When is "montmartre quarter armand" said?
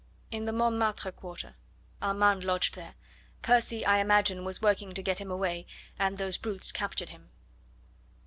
0.51-2.43